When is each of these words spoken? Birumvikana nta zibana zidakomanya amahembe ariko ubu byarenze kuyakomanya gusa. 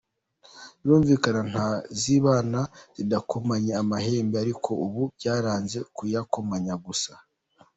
Birumvikana 0.81 1.41
nta 1.51 1.67
zibana 1.99 2.61
zidakomanya 2.97 3.73
amahembe 3.81 4.35
ariko 4.43 4.69
ubu 4.85 5.01
byarenze 5.15 5.77
kuyakomanya 5.95 6.73
gusa. 6.85 7.11